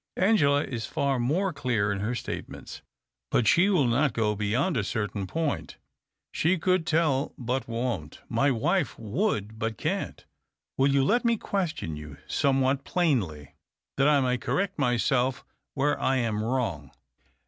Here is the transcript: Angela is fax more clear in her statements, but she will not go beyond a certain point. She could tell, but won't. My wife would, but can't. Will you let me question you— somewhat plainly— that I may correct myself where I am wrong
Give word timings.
Angela 0.17 0.63
is 0.63 0.87
fax 0.87 1.21
more 1.21 1.53
clear 1.53 1.91
in 1.91 1.99
her 1.99 2.15
statements, 2.15 2.81
but 3.29 3.47
she 3.47 3.69
will 3.69 3.85
not 3.85 4.13
go 4.13 4.35
beyond 4.35 4.75
a 4.75 4.83
certain 4.83 5.27
point. 5.27 5.77
She 6.33 6.57
could 6.57 6.87
tell, 6.87 7.35
but 7.37 7.67
won't. 7.67 8.19
My 8.27 8.49
wife 8.49 8.97
would, 8.97 9.59
but 9.59 9.77
can't. 9.77 10.25
Will 10.75 10.87
you 10.91 11.03
let 11.03 11.23
me 11.23 11.37
question 11.37 11.97
you— 11.97 12.17
somewhat 12.27 12.83
plainly— 12.83 13.53
that 13.97 14.07
I 14.07 14.21
may 14.21 14.39
correct 14.39 14.79
myself 14.79 15.45
where 15.75 15.99
I 16.01 16.15
am 16.15 16.43
wrong 16.43 16.89